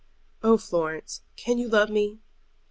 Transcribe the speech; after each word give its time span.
"Oh, 0.41 0.57
Florence, 0.57 1.21
can 1.35 1.59
you 1.59 1.69
love 1.69 1.91
me?" 1.91 2.21